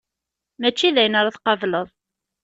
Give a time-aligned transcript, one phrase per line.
[0.59, 1.87] Mačči d ayen ara tqableḍ.